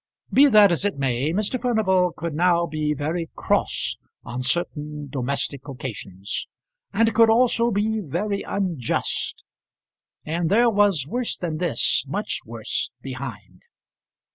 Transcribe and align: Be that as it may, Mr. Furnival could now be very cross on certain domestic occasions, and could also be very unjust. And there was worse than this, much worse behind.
Be 0.33 0.47
that 0.47 0.71
as 0.71 0.83
it 0.83 0.97
may, 0.97 1.31
Mr. 1.31 1.61
Furnival 1.61 2.11
could 2.17 2.33
now 2.33 2.65
be 2.65 2.91
very 2.95 3.29
cross 3.35 3.97
on 4.23 4.41
certain 4.41 5.09
domestic 5.09 5.67
occasions, 5.67 6.47
and 6.91 7.13
could 7.13 7.29
also 7.29 7.69
be 7.69 7.99
very 7.99 8.41
unjust. 8.41 9.43
And 10.25 10.49
there 10.49 10.71
was 10.71 11.05
worse 11.07 11.37
than 11.37 11.57
this, 11.59 12.03
much 12.07 12.39
worse 12.47 12.89
behind. 13.03 13.61